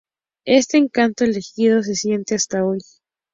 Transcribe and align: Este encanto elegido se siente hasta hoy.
Este 0.47 0.79
encanto 0.79 1.23
elegido 1.25 1.83
se 1.83 1.93
siente 1.93 2.33
hasta 2.33 2.65
hoy. 2.65 2.79